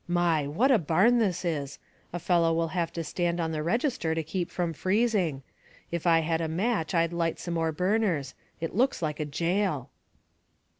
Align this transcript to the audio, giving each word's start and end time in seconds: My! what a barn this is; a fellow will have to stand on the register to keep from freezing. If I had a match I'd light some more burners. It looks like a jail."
My! 0.07 0.47
what 0.47 0.71
a 0.71 0.79
barn 0.79 1.19
this 1.19 1.45
is; 1.45 1.77
a 2.11 2.17
fellow 2.17 2.51
will 2.55 2.69
have 2.69 2.91
to 2.93 3.03
stand 3.03 3.39
on 3.39 3.51
the 3.51 3.61
register 3.61 4.15
to 4.15 4.23
keep 4.23 4.49
from 4.49 4.73
freezing. 4.73 5.43
If 5.91 6.07
I 6.07 6.21
had 6.21 6.41
a 6.41 6.47
match 6.47 6.95
I'd 6.95 7.13
light 7.13 7.37
some 7.37 7.53
more 7.53 7.71
burners. 7.71 8.33
It 8.59 8.73
looks 8.73 9.03
like 9.03 9.19
a 9.19 9.25
jail." 9.25 9.91